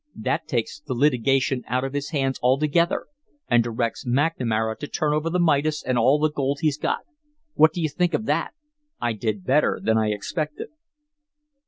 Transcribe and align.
That 0.15 0.47
takes 0.47 0.79
the 0.79 0.95
litigation 0.95 1.63
out 1.67 1.83
of 1.83 1.93
his 1.93 2.09
hands 2.09 2.39
altogether, 2.41 3.05
and 3.47 3.63
directs 3.63 4.03
McNamara 4.03 4.79
to 4.79 4.87
turn 4.87 5.13
over 5.13 5.29
the 5.29 5.37
Midas 5.37 5.83
and 5.83 5.95
all 5.95 6.17
the 6.17 6.31
gold 6.31 6.61
he's 6.61 6.79
got. 6.79 7.01
What 7.53 7.71
do 7.71 7.83
you 7.83 7.89
think 7.89 8.15
of 8.15 8.25
that? 8.25 8.55
I 8.99 9.13
did 9.13 9.43
better 9.45 9.79
than 9.79 9.99
I 9.99 10.07
expected." 10.07 10.69